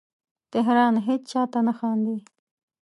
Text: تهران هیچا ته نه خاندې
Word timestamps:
تهران 0.53 0.93
هیچا 1.07 1.41
ته 1.51 1.59
نه 1.67 1.73
خاندې 1.79 2.17